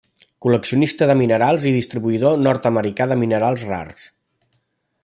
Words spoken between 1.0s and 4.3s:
de minerals i distribuïdor nord-americà de minerals rars.